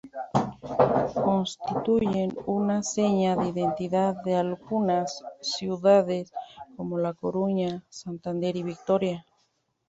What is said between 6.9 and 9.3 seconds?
La Coruña, Santander y Vitoria.